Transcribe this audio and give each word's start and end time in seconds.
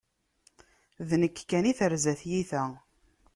D 1.09 1.11
nekk 1.21 1.37
kan 1.49 1.65
i 1.71 1.73
terza 1.79 2.13
tyita! 2.19 2.63